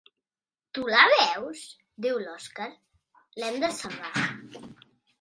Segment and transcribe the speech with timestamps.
[0.77, 1.61] Tu la veus?
[1.75, 2.73] —diu l'Òskar—
[3.45, 4.29] L'hem de salvar.